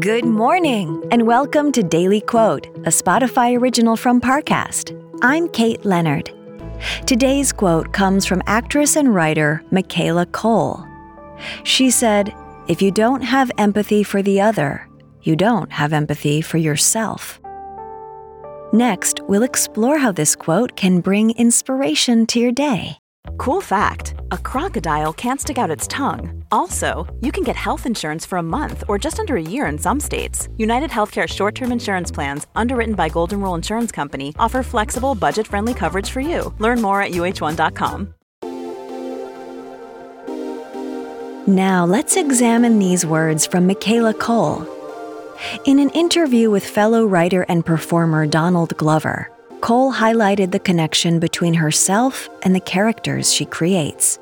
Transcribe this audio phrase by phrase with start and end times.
[0.00, 4.92] Good morning, and welcome to Daily Quote, a Spotify original from Parcast.
[5.22, 6.30] I'm Kate Leonard.
[7.06, 10.86] Today's quote comes from actress and writer Michaela Coel.
[11.64, 12.34] She said,
[12.68, 14.86] If you don't have empathy for the other,
[15.22, 17.40] you don't have empathy for yourself.
[18.74, 22.98] Next, we'll explore how this quote can bring inspiration to your day.
[23.38, 26.44] Cool fact a crocodile can't stick out its tongue.
[26.50, 29.78] Also, you can get health insurance for a month or just under a year in
[29.78, 30.48] some states.
[30.56, 35.46] United Healthcare short term insurance plans, underwritten by Golden Rule Insurance Company, offer flexible, budget
[35.46, 36.54] friendly coverage for you.
[36.58, 38.14] Learn more at uh1.com.
[41.46, 44.66] Now, let's examine these words from Michaela Coel.
[45.64, 51.54] In an interview with fellow writer and performer Donald Glover, Coel highlighted the connection between
[51.54, 54.18] herself and the characters she creates.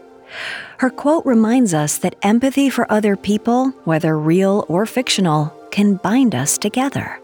[0.79, 6.35] Her quote reminds us that empathy for other people, whether real or fictional, can bind
[6.35, 7.21] us together.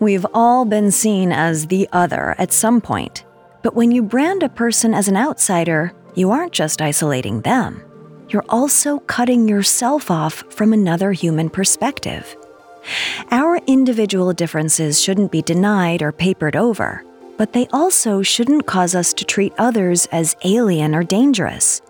[0.00, 3.24] We've all been seen as the other at some point,
[3.62, 7.82] but when you brand a person as an outsider, you aren't just isolating them,
[8.28, 12.36] you're also cutting yourself off from another human perspective.
[13.30, 17.04] Our individual differences shouldn't be denied or papered over,
[17.36, 21.82] but they also shouldn't cause us to treat others as alien or dangerous.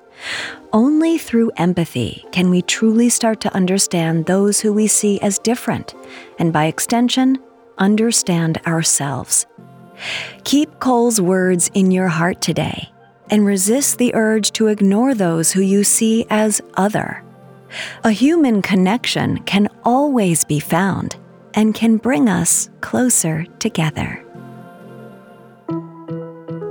[0.73, 5.95] Only through empathy can we truly start to understand those who we see as different,
[6.39, 7.39] and by extension,
[7.79, 9.47] understand ourselves.
[10.45, 12.91] Keep Coel's words in your heart today
[13.31, 17.23] and resist the urge to ignore those who you see as other.
[18.05, 21.17] A human connection can always be found
[21.55, 24.26] and can bring us closer together.